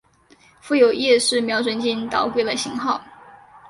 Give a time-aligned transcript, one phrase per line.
[0.61, 2.99] 附有夜视瞄准镜导轨的型号。